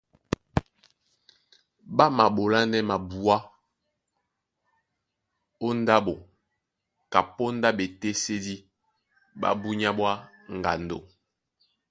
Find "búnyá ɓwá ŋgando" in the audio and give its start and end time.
9.61-10.97